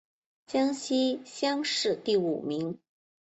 [0.47, 2.79] 江西乡试第五名。